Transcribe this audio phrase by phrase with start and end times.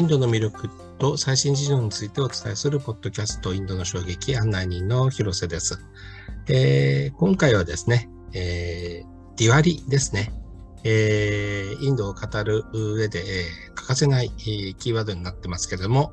[0.00, 5.78] インドの魅力と最新事情についてお伝えするポッドキャストインドの衝撃案内人の広瀬です。
[6.48, 10.32] えー、今回はですね、えー、ディワリですね。
[10.84, 13.44] えー、インドを語る上で、え、
[13.74, 16.12] 欠かせない、え、キーワードになってますけれども、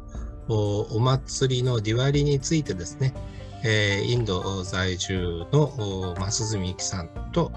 [0.50, 3.14] おお祭りのディワリについてですね、
[3.64, 7.54] えー、インド在住の増住由紀さんと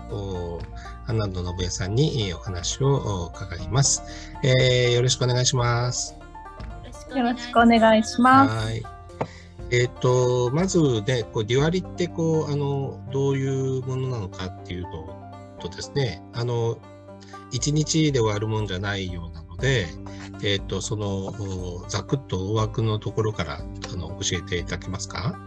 [1.08, 4.04] アナンド信江さんにお話を伺います、
[4.44, 4.92] えー。
[4.92, 6.19] よろしくお願いします。
[7.16, 8.66] よろしくお願いします。
[8.66, 8.82] はい
[9.72, 15.06] えーと、まずね、こうディワリってこうあのどういうものなのかっていうの
[15.60, 16.76] とですね、あの
[17.52, 19.86] 1日で終わるもんじゃないようなので、
[20.42, 25.38] えーと、そのざくっと大枠のところからあの教えていただけますか？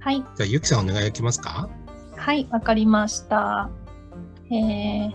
[0.00, 0.16] はい。
[0.16, 1.68] じゃあ、ゆきさんお願いできますか？
[2.16, 3.70] はい、わかりました。
[4.50, 5.12] えー、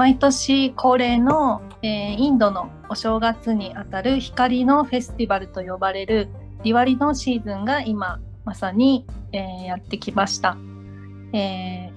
[0.00, 6.30] 毎年恒例の、えー、インドのお正月にあたる光のフェスティバルと呼ばれる
[6.64, 10.56] ディワリのシーズンが今まさに、えー、やってきました、
[11.34, 11.92] えー、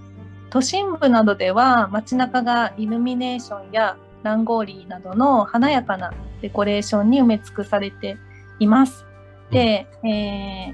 [0.49, 8.17] 都心部などでは街中がイルミネーションやランゴーリーなどの華やかなデコレーションに埋め尽くされて
[8.59, 9.05] います。
[9.49, 10.73] で、え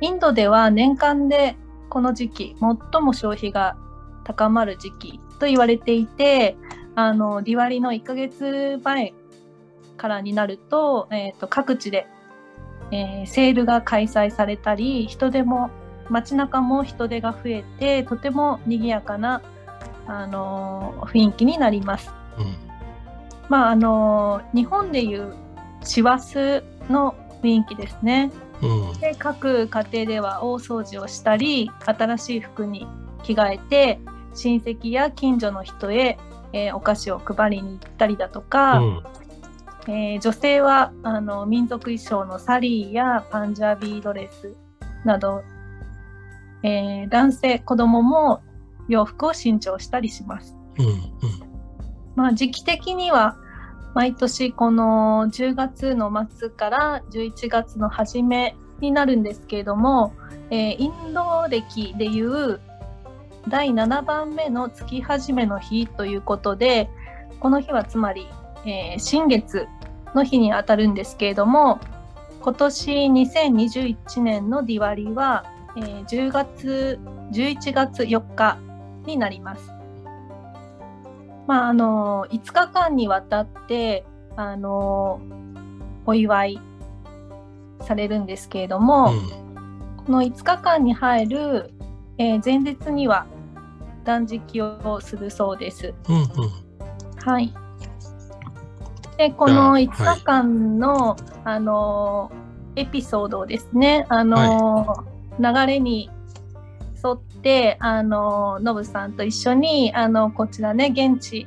[0.00, 1.54] インドでは年間で
[1.90, 3.76] この時期最も消費が
[4.24, 6.56] 高まる時期と言われていて
[6.94, 9.12] あのディワリの1ヶ月前
[9.96, 12.06] からになると,、えーと、各地で、
[12.92, 15.70] えー、セールが開催されたり人手も
[16.08, 19.42] 街中も人手が増えてとても賑やかな、
[20.06, 22.12] あの雰囲気になります。
[22.38, 22.54] うん、
[23.48, 25.34] まああの日本でいう
[25.82, 28.30] 師走の雰囲気ですね。
[28.60, 32.86] うん、で各家庭では大掃除をしたり新しい服に
[33.22, 33.98] 着替えて
[34.34, 36.18] 親戚や近所の人へ、
[36.52, 39.02] えー、お菓子を配りに行ったりだとか、うん、
[39.88, 44.54] えー、女性はあの民族衣装のサリーやパンジャービードレス
[45.04, 45.42] など、
[46.62, 48.42] えー、男性子供も
[48.88, 50.56] 洋服を新調したりします。
[50.78, 50.94] うんうん、
[52.14, 53.36] まあ時期的には
[53.94, 60.14] 毎年この10月の末から11月の初めになるんですけれども、
[60.50, 62.60] えー、インド歴でいう
[63.48, 66.88] 第7番目の月始めの日ということで
[67.40, 68.26] この日はつまり、
[68.64, 69.66] えー、新月
[70.14, 71.80] の日にあたるんですけれども
[72.40, 75.44] 今年2021年のディワリは、
[75.76, 76.98] えー、10月
[77.32, 78.58] 11月4日
[79.06, 79.72] になります。
[81.46, 84.04] まあ、あの5日間にわたって
[84.36, 85.20] あの
[86.06, 86.60] お祝い
[87.80, 91.70] されるんですけれども、うん、この5日間に入る、
[92.18, 93.26] えー、前日には
[94.04, 95.94] 断食をするそうです。
[96.08, 96.26] うんうん、
[97.24, 97.54] はい。
[99.16, 102.32] でこの5日間の、はい、あの
[102.76, 105.04] エピソードをですねあの、は
[105.38, 106.10] い、流れに
[107.04, 111.46] 沿ってあのノブさんと一緒にあのこちらね現地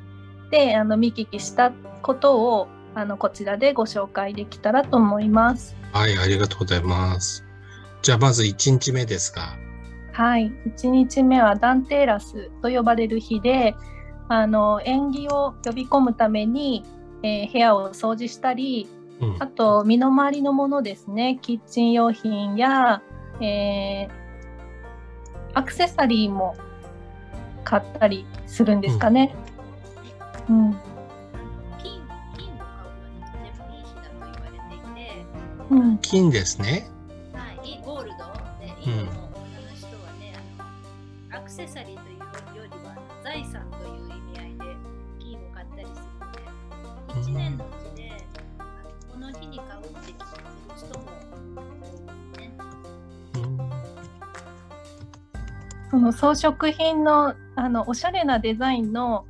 [0.51, 1.71] であの見聞きした
[2.01, 5.75] ことをあのこちらでご紹介できたらと思います。
[5.91, 7.43] はい、ありがとうございます。
[8.01, 9.64] じゃあまず1日目ですが。
[10.15, 13.75] はい、1日目はダンテーラスと呼ばれる日で、
[14.29, 16.85] あの縁起を呼び込むために、
[17.21, 18.87] えー、部屋を掃除したり、
[19.19, 23.01] うん、あと身の回りのものですね、キッチン用品や、
[23.41, 24.09] えー、
[25.53, 26.55] アクセサリーも
[27.65, 29.35] 買ったりするんですかね。
[30.49, 30.69] うん、
[35.71, 35.81] うん。
[35.81, 36.87] うん、金ですね。
[41.55, 44.75] セサリーというよりは財産という意味合いで
[45.19, 48.11] 金を買ったりするので、1年のうちで、
[48.59, 52.51] あのこの日に買うって決めてる人も多いですね。
[55.91, 59.25] その装飾品のあのおしゃれなデザインの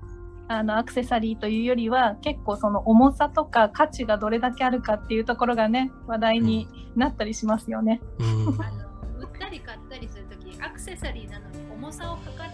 [0.48, 8.02] あのアクセサリーというよりは結構その重さとか価値がどれだけあるかっていうところがね話題になったりしますよね。
[8.18, 8.85] うん、あの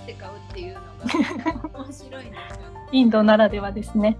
[0.02, 2.88] って買うっていうのが面白いんですよ、ね。
[2.92, 4.18] インドならではですね。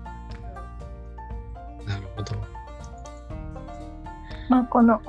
[1.86, 2.36] なるほど。
[4.50, 5.02] まあこの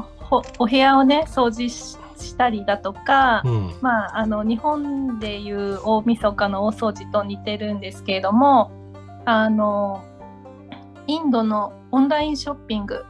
[0.58, 8.70] お部屋をね掃除ししたりだとか、うん、まあ、あの日本でいう大晦日の大掃除と似てるんですけれども
[9.24, 10.04] あの
[11.06, 13.04] インドのオンラインショッピング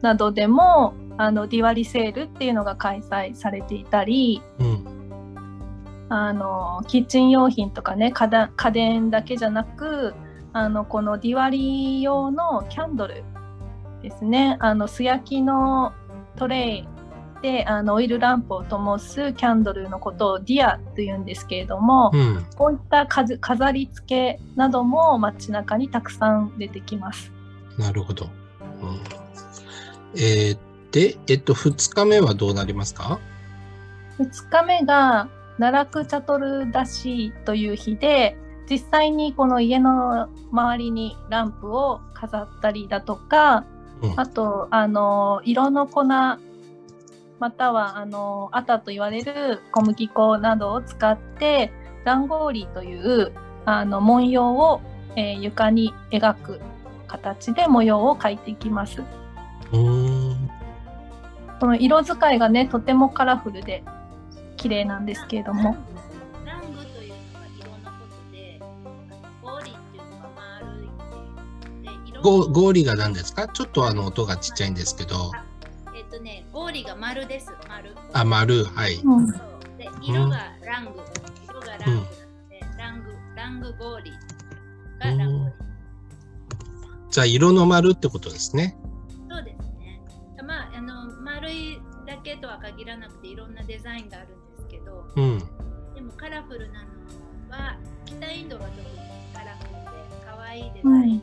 [0.00, 5.01] などでもあのディワリセールっていうのが開催されていたり、うん、
[6.14, 10.14] あのキッチン用品とかね家電だけじゃなく
[10.52, 13.24] あのこのディワリ用のキャンドル
[14.02, 15.94] ですねあの素焼きの
[16.36, 16.88] トレイ
[17.40, 27.32] であのオイルランプを灯すキャンドルのことをディアというんですけれども、うん、こういった飾り付けなども街中にたくさん出てきます。
[27.78, 28.26] なるほど。
[28.82, 29.00] うん、
[30.14, 30.58] えー、
[30.90, 33.18] で、えっと、2日目はどうなりますか
[34.18, 38.36] ?2 日目が奈落チャトルダシという日で、
[38.70, 43.64] 実際にこの家の周りにランプを飾ったりだとか、
[44.00, 46.38] うん、あとあの色の粉ま
[47.50, 51.72] たはあのアタと言われる小麦粉などを使って
[52.04, 53.32] ランゴーリという
[53.64, 54.80] あの文様を、
[55.16, 56.60] えー、床に描く
[57.08, 59.02] 形で模様を描いていきます。
[61.60, 63.84] この色使いがねとてもカラフルで
[64.62, 65.76] 綺麗なんですけれども。
[72.22, 75.32] ゴゴーリが何ですかちょっとあの音がちっちゃいんですけど。
[75.96, 77.50] えっ、とね、ゴーリが丸です。
[77.68, 77.96] 丸。
[78.12, 78.94] あ、丸、はい。
[79.02, 79.36] うん、で
[80.00, 81.00] 色がラング、
[81.50, 84.18] 色がラングなので、うん、ラング、ラングゴーリが
[85.06, 85.52] ランゴーリ。
[87.10, 88.76] じゃあ、色の丸ってことですね。
[89.28, 90.00] そうですね。
[90.46, 94.41] まあ、あの丸いだけとは限らなくて、いろんなデザインがあるんで
[94.92, 95.38] ど、うん、
[95.94, 96.88] でもカラフルなの
[97.50, 98.86] は、北インドが特に
[99.34, 101.22] カラフルで、可愛いデザイン。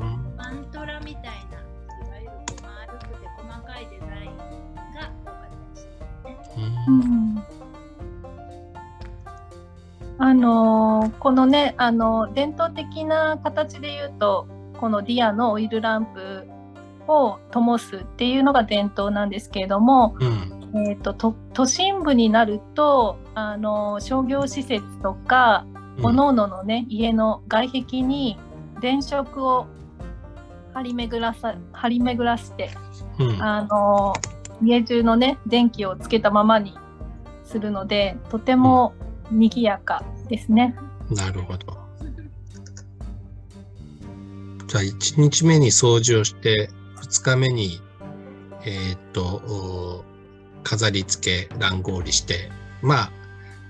[0.00, 2.30] うんマントラみたいないわゆる
[2.62, 5.52] 丸くて細かいデザインが多かっ
[6.24, 6.84] たですね。
[6.88, 7.42] うん
[10.18, 14.46] あのこのねあの伝統的な形で言うと
[14.78, 16.46] このディアのオイルランプ
[17.08, 25.66] を灯すっていうのが伝統なんですけれども、うん、えーと、と都心部になるとあの商業施設とか、
[25.98, 28.38] うん、各々のね家の外壁に
[28.80, 29.66] 電飾を
[30.72, 32.70] 張り巡らさ張り巡らして、
[33.18, 34.14] うん、あの
[34.62, 36.74] 家中のね電気をつけたままに
[37.44, 38.94] するのでとても
[39.30, 40.74] 賑やかですね。
[41.10, 41.82] うん、なるほど。
[44.68, 47.82] じゃあ1日目に掃除をして2日目に
[48.64, 50.04] えー、っと
[50.62, 52.50] 飾り付け乱合りして
[52.80, 53.12] まあ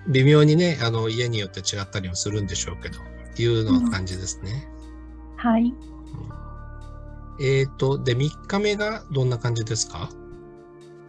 [0.09, 2.99] 微妙にねあの家によって違ったりもするんでしょうけど
[3.41, 4.69] いうの感じですね。
[5.33, 5.73] うん、はい。
[7.41, 10.11] えっ、ー、と、で、3日目がどんな感じですか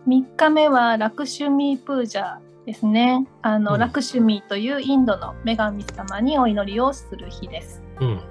[0.08, 3.28] ?3 日目はラクシュミープージャーですね。
[3.42, 7.82] あの、うん、ラクシュミーというインドの女神様にお祈りをする日です。
[8.00, 8.22] うん、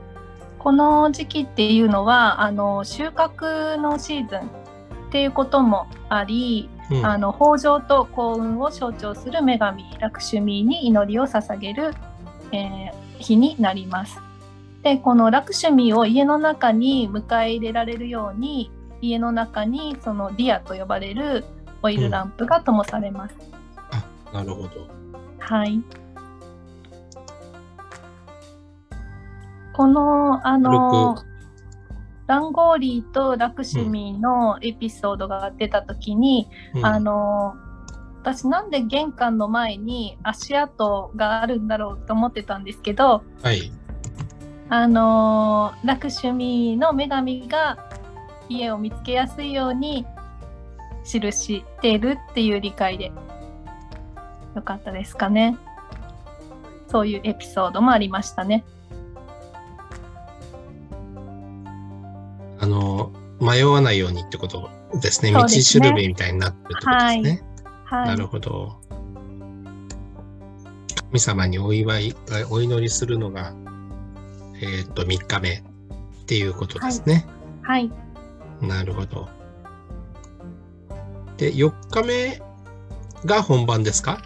[0.58, 4.42] この時期っていうのは、あの、収穫のシーズンっ
[5.12, 11.94] ていうこともあり、うん、あの豊穣と幸運を象徴する女神ラクシュミーに祈りを捧げる、
[12.52, 14.20] えー、日になります。
[14.82, 21.44] でこのラクシュミーを家の中に迎え入れられるように家の中にそのディアと呼ばれる
[21.82, 23.34] オイルランプが灯されます。
[24.32, 24.88] うん、あなるほど。
[25.38, 25.82] はい。
[29.72, 31.16] このあの
[32.32, 37.56] ランゴーリーとラクシュミーのエピソードが出た時に、うん、あの
[38.22, 43.70] 私なんで玄関の前に足跡があるんだろうと思ってたんですけど、はい、
[44.70, 47.90] あのラクシュミの女神が
[48.48, 50.06] 家を見つけやすいように
[51.04, 53.12] 記しているっていう理解で
[54.56, 55.58] よかったですかね。
[56.88, 58.64] そういうエピソードもありましたね。
[62.62, 64.70] あの迷わないようにってこと
[65.02, 65.32] ですね。
[65.32, 67.42] 道しるべみたいになってるってことですね。
[67.84, 68.80] はい、はい、なるほど。
[71.10, 72.14] 神様にお祝い、
[72.48, 73.52] お祈りするのが
[74.62, 75.62] えっ、ー、と、3日目っ
[76.26, 77.26] ていうことですね。
[77.62, 77.90] はい。
[78.60, 79.28] はい、なるほど。
[81.36, 82.40] で、4日目
[83.24, 84.22] が本番ですか？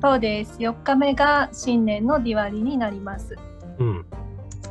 [0.00, 0.56] そうです。
[0.58, 3.36] 4日目が新年のディワリになります。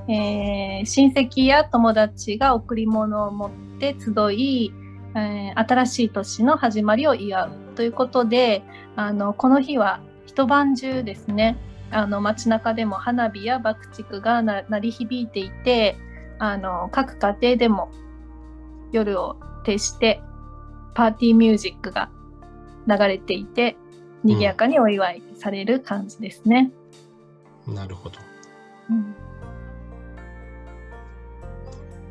[0.07, 0.13] うん。
[0.13, 4.74] えー、親戚や友達が贈り物を持って集い、
[5.15, 8.63] えー、新しい年の始まりを祝うということで
[8.95, 11.57] あのこの日は一晩中ですね
[11.91, 15.98] あの街中でも花火や爆竹が鳴り響いていて
[16.39, 17.91] あの各家庭でも
[18.91, 20.22] 夜を徹して
[20.95, 22.10] パーティーミュージックが
[22.88, 23.77] 流れていて
[24.24, 26.72] 賑やかにお祝いされる感じですね。
[27.67, 28.19] うん、なるほど。
[28.89, 29.15] うん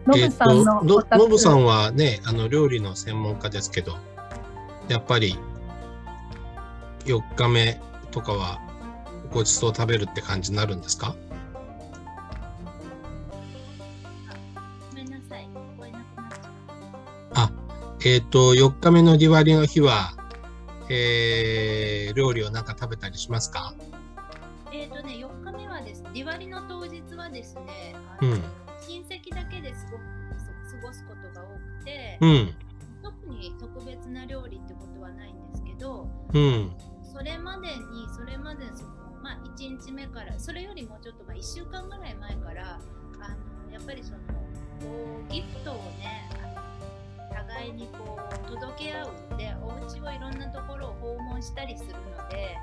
[0.06, 0.82] ノブさんの
[1.12, 3.96] ノブさんはねあの料理の専門家ですけど
[4.88, 5.38] やっぱり
[7.04, 7.80] 4日目
[8.10, 8.60] とかは
[9.30, 11.14] ごちそう食べるって感じになるんですか？
[17.34, 17.50] あ
[18.04, 20.14] えっ、ー、と4日目のリワリの日は、
[20.90, 23.74] えー、料理を何か食べたりしますか？
[24.72, 28.42] えっ、とね4日目はですリワリの当日はですねうん。
[28.86, 32.54] 親戚だけで過ごす過ごすことが多くて、うん、
[33.02, 36.72] 特に特別な料理ってことはないんですけど、うん、
[37.02, 38.90] それまでに、それまでその、
[39.22, 42.80] まあ、1日目から、それよりもちょっと、まあ、1週間ぐらい前から、
[43.20, 43.28] あ
[43.66, 44.18] のやっぱりその、
[45.28, 46.28] ギフトをね、
[47.32, 52.56] 互いにこう届け合うので、お家をいろんなところを訪問したりするので、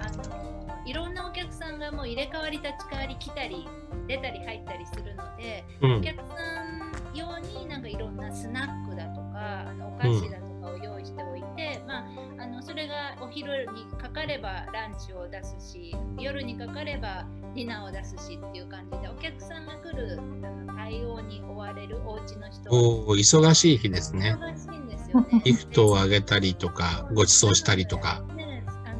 [0.00, 3.66] あのいろんなお客さんがもう入れ替わり立ち替わり来たり
[4.06, 12.04] 出たり入ったりするので、うん、お客さん用になんかいろんなスナックだとかあのお菓子だとかを用意しておいて、まあ、
[12.38, 24.36] あのそれがお昼にかかればランチを出すし夜にかかればディナーを出すしっていう感じでお客さんが来るあの対応に追われるお家の人はおー忙しい日ですね。
[24.38, 25.42] 忙しいんですよね。
[25.44, 28.22] ギフトをあげたりとか、ご馳走したりとか。
[28.36, 28.92] ね、あ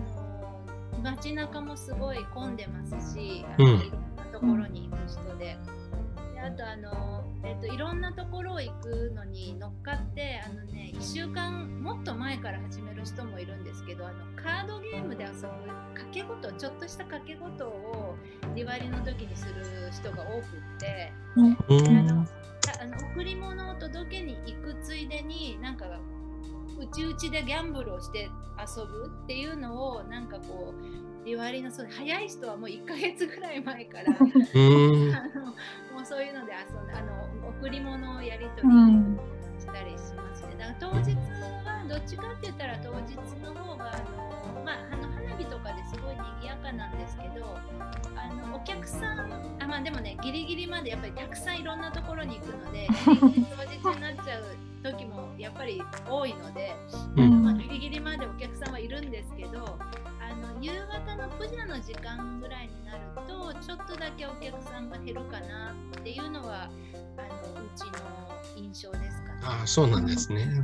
[0.97, 3.79] の街中もすごい混んでますし、いろん
[4.17, 5.57] なところに行く人で。
[6.35, 7.14] であとあの、
[7.67, 15.49] と、いろんなところを行くのに乗っかってあの、ね、1週間もっと前から始める人もいるんですけどあのカードゲームで遊ぶ
[15.95, 18.17] 掛け事ちょっとした掛け事を
[18.55, 20.45] ディワリの時にする人が多く
[20.77, 21.13] って。
[21.37, 22.27] うあん、の
[22.61, 26.01] たあの贈り物を届けに行くついでになんかう
[26.89, 39.19] ちうちでギャンブルをして遊ぶっていうのをなんかこうディワリのそう早い人はもう1ヶ月ぐらい前から うん、あのもうそういうので遊んであの贈り物をやり取りうん
[39.59, 40.57] したりしますね。
[40.59, 41.17] だから当日
[41.65, 47.59] はどっちかって言ったら当日の方があの、まあ、あの花火とかですごい賑やかなんですけど
[48.15, 56.77] あのお客さんあまあでもねギリギリまでやっぱりたくさんいろんなところに行くので 当日になっちゃう時もやっぱり多いので、
[57.17, 57.43] うん。
[57.43, 59.79] まあ、ギリギリまでお客さんはいるんですけど
[60.21, 67.93] あの夕方のプジャの時間ぐらいになるとちょっとだけお客さんが減るかなっていうのはあのうちの
[68.57, 69.41] 印象ですかね。
[69.43, 70.45] ああ、そうなんですね。
[70.45, 70.55] はい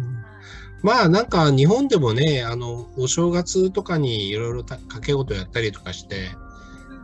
[0.82, 6.30] まあなんか日本でもね、あの、お正月とかにいろいろた掛け事やったりとかして、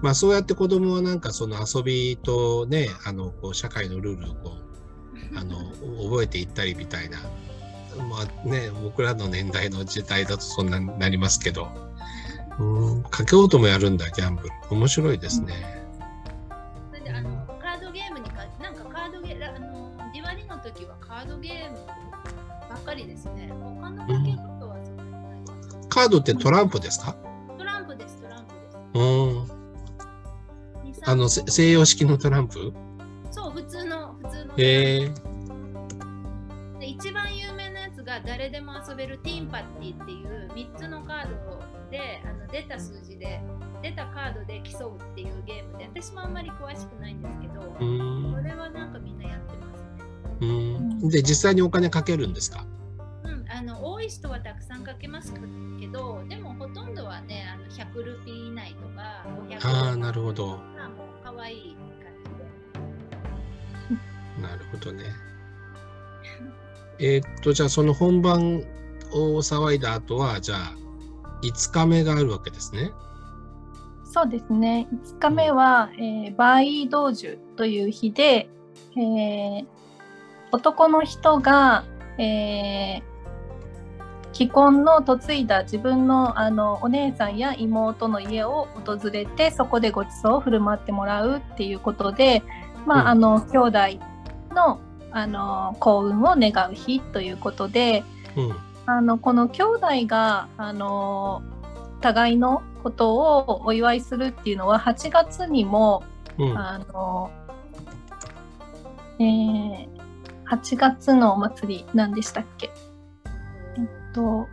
[0.03, 4.53] まあそうやって子供はなんかその遊びとね、あの、こう社会のルールをこ
[5.35, 5.59] う、あの、
[6.05, 7.19] 覚えていったりみたいな。
[8.09, 11.69] まあね、僕らの年代の時代だとそんなになりますけど、
[12.59, 14.51] うん、掛け事もやるんだ、ギャンブル。
[14.71, 15.76] 面白いですね。
[25.97, 27.17] カードってトランプですか？
[27.57, 28.71] トランプですトランプで
[30.95, 31.01] す。
[31.01, 31.09] うん。
[31.09, 32.75] あの、せ西洋式のトランプ？
[33.31, 34.55] そう普通の普通の。
[34.59, 35.09] へえ
[36.79, 43.41] で一番有名なやつが誰でも遊べるティーンパッティっていう3つのカードであの出た数字で
[43.83, 49.97] 出たカードで競うっていうゲームで私もあんまり詳しくないんですけど、うんそれはなんかみんなやってますね。
[50.43, 50.45] う
[51.07, 51.09] ん。
[51.09, 52.67] で、実際にお金かけるんですか？
[53.87, 55.33] 多い人はたくさんかけます
[55.79, 60.57] けどでもほとんどはねあの100ルピー以内とか500ああ、なるほど。
[60.77, 62.13] まあもう可愛い感
[63.89, 64.43] じで。
[64.43, 65.05] なるほどね。
[66.99, 68.63] えーっと、じゃあその本番
[69.13, 70.75] を騒いだ後は、じゃあ
[71.43, 72.91] 5日目があるわけですね。
[74.05, 74.89] そうですね。
[75.07, 78.49] 5日目は、えーバーイー道樹という日で、
[78.97, 79.67] えー
[80.53, 81.85] 男の人が、
[82.19, 83.16] えー
[84.37, 92.43] 既婚の嫁いだ自分のあのお姉さんや妹の家を訪れてそこでご馳走を振る舞ってもらうっていうことで、
[92.85, 93.79] まあうんあの兄弟
[94.55, 94.79] の
[95.11, 98.05] あの幸運を願う日ということで、
[98.37, 98.57] うん。
[98.85, 101.43] あのこの兄弟があの
[102.03, 106.05] 互いのことをお祝いするっていうのは8月にも
[106.39, 106.59] うん。
[106.59, 107.31] あの、
[109.19, 109.97] えー
[110.49, 112.71] 8月のお祭り何でしたっけ？
[114.17, 114.49] と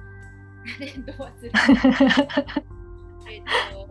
[0.78, 1.60] タレント忘れた。
[3.30, 3.88] えっと、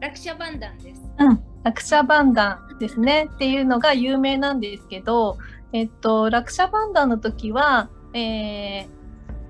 [0.00, 1.02] 落車バンダンです。
[1.18, 5.38] うん落車バダンですねっていうのが有名なんですけど、
[5.72, 9.02] えっと、落車バダンの時は、えー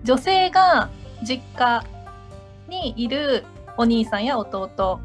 [0.05, 0.91] 女性が
[1.23, 1.85] 実家
[2.69, 3.45] にいる
[3.77, 5.01] お兄さんや弟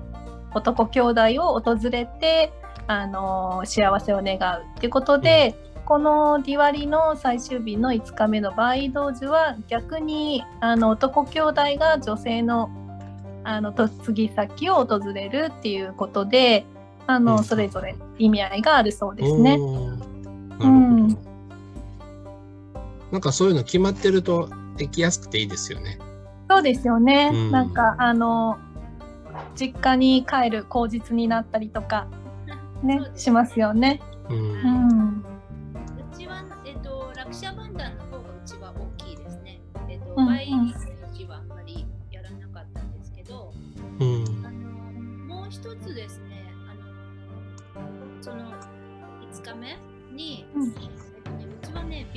[0.54, 2.52] 男兄弟を訪れて、
[2.88, 5.56] あの幸せを願うっていうことで、
[5.88, 12.70] このディワリの最終日の5日目のバーイ道樹は逆にあの男兄弟が女性の
[13.46, 16.66] あの嫁ぎ先を訪れるっていうことで
[17.08, 19.56] あの、うんそれぞれ意味合いがあるそうですね。
[20.60, 21.08] うん
[23.10, 26.00] なんかそういうの決まってるとできやすくていいですよね。
[26.50, 27.32] そうですよね。
[27.34, 28.58] うんなんかあの
[29.56, 32.08] 実家に帰る口実になったりとか
[32.84, 34.02] ねそうですしますよね。
[34.30, 35.07] うん。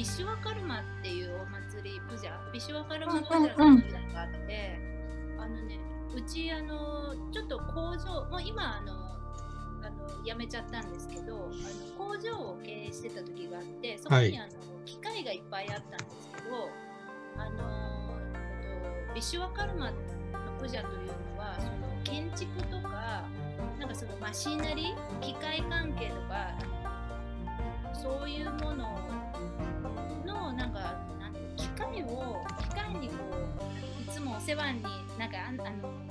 [0.00, 3.78] ビシュワカルマっていうお祭り、プジャ、ビシュワカルマプジャうん。
[3.80, 4.80] っていうのがあって、
[5.38, 5.78] あのね、
[6.16, 8.94] うち、あの、ちょっと工場、もう今、あの、
[9.86, 14.50] あの辞めちゃったんですけど、あの工場を経営してた時があって、そこに、はいあの
[14.86, 16.70] 機械がいっぱいあったんですけど、
[17.36, 19.96] あのえっと、ビシュワカルマの
[20.58, 23.28] プジャというのは、その建築とか、
[23.78, 26.54] なんかそのマシナリー、機械関係とか、
[27.92, 28.92] そういうものの、なん
[29.32, 29.79] か、なんて
[32.04, 33.14] を、機械にこ
[33.98, 34.82] う、いつもお世話に
[35.18, 35.64] なんかあの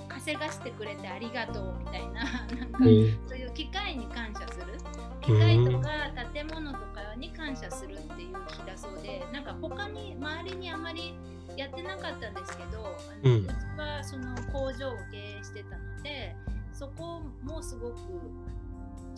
[0.08, 2.24] 稼がしてくれてありがとうみたいな、
[2.56, 3.28] なんか、うん。
[3.28, 4.80] そういう機械に感謝する。
[5.22, 5.90] 機械とか
[6.34, 11.14] 建物とかに感謝するっていう日だそうでなんか他に周りにあまり
[11.56, 16.36] やってなかったんですけどあの、ううんちはその工場を経営してたので
[16.74, 17.96] そこもすごく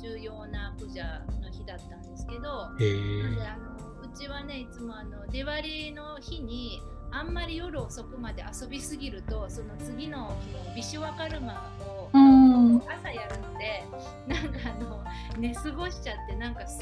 [0.02, 2.40] 重要なプジャの日だったんですけど
[2.80, 3.48] へなんでえ。
[3.48, 3.81] あのう
[4.12, 13.84] ちはねいつもあのディワリの日にあんまり夜遅くまで遊びすぎるとその次の日のビシュワカルマをうん朝やるので
[14.28, 15.04] なんかあの
[15.38, 16.80] 寝過ごしちゃってなんかす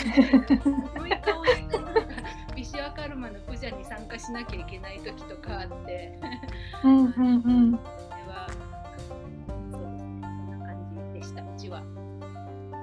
[0.98, 2.01] ごい顔してなんか
[2.55, 6.19] ビシュワカルマのプジャに参加しなきゃいけない時とかあって
[6.83, 7.77] うんうんうん。
[7.77, 7.83] こ
[8.15, 8.48] れは
[9.07, 10.75] そうですねこんな感
[11.13, 11.81] じでしたうちは。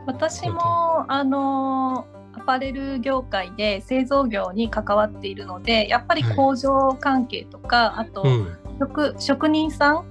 [0.07, 2.07] 私もあの
[2.37, 8.59] アパレル業界で製造業に関わっているのでやっぱり工場関係とか、あとうん。
[8.79, 10.05] 職職人さん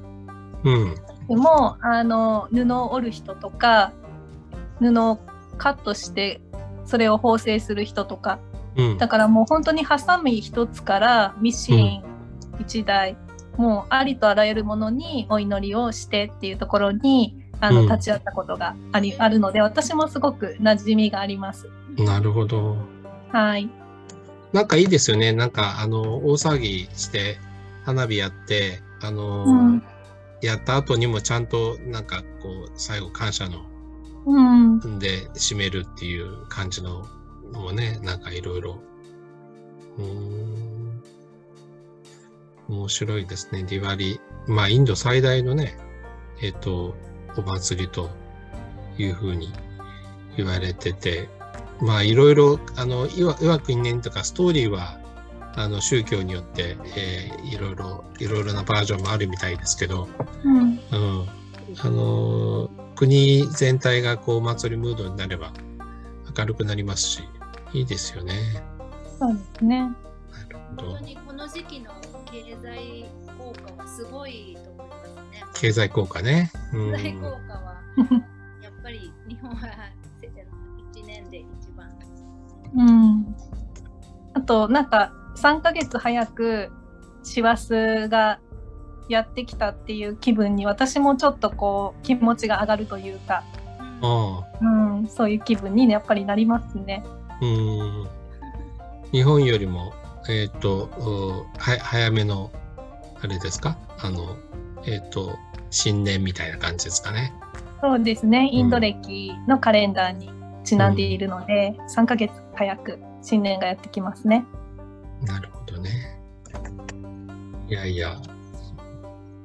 [0.63, 0.95] うん。
[1.27, 3.93] でもあの布を織る人とか
[4.79, 5.19] 布を
[5.57, 6.41] カットして
[6.85, 8.39] それを縫製する人とか
[8.75, 8.97] うん。
[8.97, 12.03] だからもう本当にハサミ一つからミシン
[12.59, 13.17] 一台、
[13.57, 21.69] もうありとあらゆるものにお祈りをしてっていうところにあのうん立ち会ったことがあり、あるので私もすごく馴染みがあります。
[21.97, 22.77] なるほど。
[23.31, 23.69] はい。
[24.53, 25.33] なんかいいですよね。
[25.33, 27.37] なんか、あの、大騒ぎして、
[27.83, 29.83] 花火やって、あの、うん。
[30.41, 33.65] やった後にもちゃんと、なんか、こう、最後感謝の、
[34.25, 34.77] うん。
[34.77, 37.05] んで締めるっていう感じの
[37.51, 38.79] のもね、なんかいろいろ。
[39.97, 41.03] うーん。
[42.67, 43.63] 面白いですね。
[43.63, 44.19] ディワリ。
[44.47, 45.77] まあ、インド最大のね、
[46.41, 46.95] えっ、と、
[47.37, 48.09] お祭りと
[48.97, 49.51] いうふうに
[50.37, 51.29] 言われてて、
[51.81, 54.99] まあ、いろいろ、あの、いわいわく因縁とかストーリーは、
[55.55, 60.07] あの、宗教によって、えーいろいろ、いろいろなバージョンもあるみたいですけど、
[60.43, 60.57] うん。
[60.57, 60.79] うん、
[61.79, 65.51] あのー国全体がこう祭りムードになれば
[66.37, 67.23] 明るくなりますし
[67.73, 68.33] いいですよね。
[69.19, 69.81] そうですね。
[69.81, 69.87] な
[70.49, 71.05] るほど本当。
[71.05, 71.91] にこの時期の
[72.31, 73.05] 経済
[73.37, 75.43] 効果はすごいと思いますね。
[75.53, 76.51] 経済効果ね。
[76.73, 77.81] うん経済効果は
[78.61, 79.67] やっぱり日本は
[80.21, 81.89] せ1年で一番。
[82.75, 83.35] うん。
[84.33, 86.71] あとなんか3ヶ月早く
[87.23, 87.73] 師走
[88.09, 88.39] が
[89.09, 93.43] やってきたっていう気分に私もちょっとこう気持ちが上がるというか、
[94.61, 97.03] うんうん、そういう気分に、ね、やっぱりなりますね。
[97.41, 98.07] うん
[99.11, 99.93] 日本よりも、
[100.27, 102.51] えっ、とうは早めの
[103.21, 103.77] あれですか？
[103.99, 104.35] あの
[104.85, 105.37] えっ、と
[105.69, 107.33] 新年みたいな感じですかね。
[107.81, 108.49] そうですね。
[108.51, 110.29] インド歴のカレンダーに
[110.63, 114.45] ちなんでいるので、3ヶ月早く新年がやってきますね。
[115.21, 116.19] なるほどね。
[117.67, 118.17] いやいや。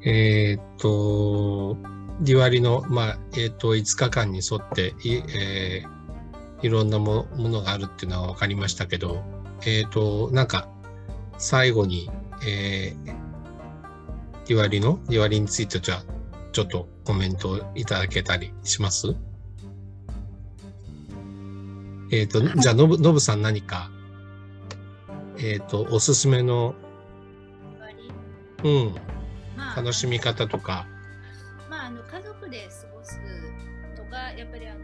[0.02, 1.76] えっ、と、
[2.22, 6.00] ディワリの、まあ、えっ、と、5日間に沿ってい、えー
[6.62, 9.22] いろんなもものがあるっていうのは分かりましたけど、
[9.66, 10.68] えっ、と、なんか、
[11.38, 12.10] 最後に、
[12.46, 13.29] えー
[14.50, 16.04] ディワリの、ディワリについてじゃあ、
[16.50, 19.14] ちょっとコメントをいただけたりします？
[22.10, 23.92] えっ、と、じゃあ、のぶ、のぶさん何か、
[25.38, 26.74] えっ、と、おすすめの、
[27.78, 28.10] 割
[28.64, 28.94] うん、
[29.56, 30.84] まあ楽しみ方とか、
[31.70, 33.20] まあ、あの家族で過ごす
[33.94, 34.80] とか、やっぱりあの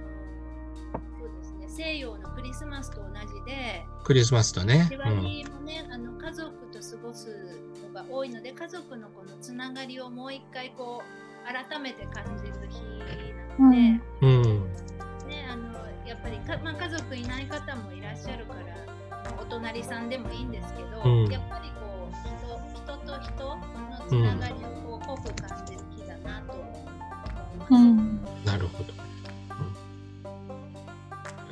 [1.18, 4.86] そうですね、西洋のクリスマスと同じで、クリスマスとね。
[4.90, 4.96] デ。
[4.96, 7.26] ィワリもね、あの家族と過ごす
[7.65, 7.65] の
[7.96, 12.82] が多いので、家族のこのつながりをもう一回こう改めて感じる日
[13.58, 13.78] なので、
[14.20, 14.64] うん、うん、
[15.26, 15.72] ね、あの
[16.06, 22.14] やっぱりか、まあ、家族いない方もいらっしゃるから、お隣さんでもいいんですけど、うんやっぱりこう
[22.74, 23.60] 人人と人の
[24.06, 24.56] つながりを
[24.98, 26.64] こう濃く感じる日だなと思い
[27.58, 27.72] ます。
[27.72, 28.92] うん、なるほど。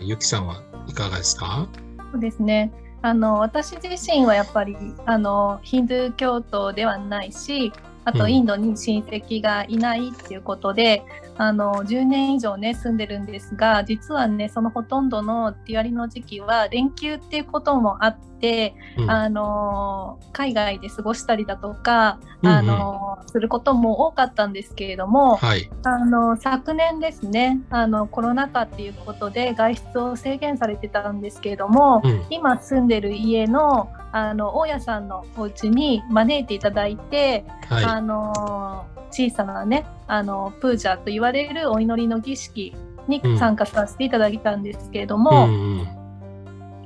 [0.01, 1.67] うん、ゆきさんはいかがですか？
[2.13, 2.71] そうですね。
[3.05, 7.71] あの私自身はやっぱりあのヒンドゥー教徒ではないし、
[8.07, 8.19] あうん。
[8.19, 11.03] とインドに親戚がいないっていうことで、
[11.37, 25.69] あの10年以上ね住んでるんですが、実はねそのほとんどのディワリの時期は連休っていうこともあって、うんあの海外で過ごしたりだとか、うんうんあのすることも多かったんですけれども、はい。
[25.83, 32.25] あの昨年ですねあのコロナ禍っていうことで外出を制限されてたんですけれども、うん。
[32.31, 42.75] 今住んでる家のあの大家さんのお家に招いていただいて、あはの小さなねあのプージャーと言われるお祈りの儀式
[43.09, 43.39] にうん。
[43.39, 45.19] 参加させていただいたんですけれどい。
[45.19, 45.89] も、うんうん。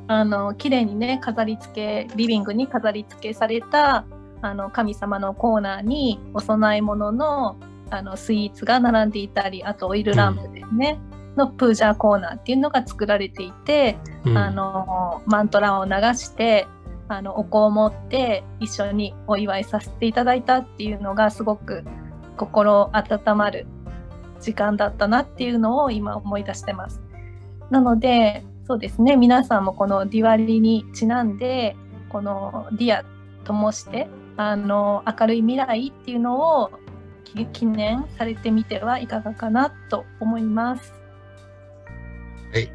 [0.08, 4.06] あの綺麗にね飾り付けリビングに飾り付けされた
[4.40, 7.56] あの神様のコーナーにお供え物の
[7.90, 10.98] あのスイーツが並んでいたりあとオイルランプですね、
[11.36, 14.36] のプージャーコーナーっていうのが作られていて、うん。
[14.36, 16.66] あのマントラを流して
[17.08, 21.84] あのお香を持って一緒にお祝いさせていただいたっていうのがすごく
[22.38, 23.66] 心温まる
[24.40, 27.02] 時間だったなっていうのを今思い出してます。
[27.70, 31.76] なのでそうですね皆さんもこのディワリにちなんで
[32.08, 33.04] このディア
[33.44, 36.70] ともしてあの明るい未来っていうのを
[37.52, 40.94] 記念されてみてはいかがかなと思います。
[42.52, 42.72] はい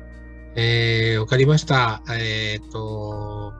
[0.55, 2.03] えー、わかりました。
[2.11, 3.53] えっ、と、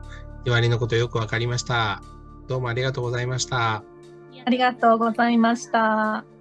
[0.44, 2.02] ディワリのことよくわかりました。
[2.46, 3.82] どうもありがとうございました。
[4.44, 6.33] ありがとうございました。